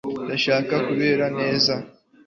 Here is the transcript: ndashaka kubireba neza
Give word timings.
ndashaka 0.25 0.73
kubireba 0.85 1.25
neza 1.39 1.73